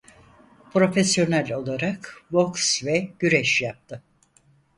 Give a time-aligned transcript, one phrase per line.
[0.73, 4.03] Profesyonel olarak boks ve güreş yaptı.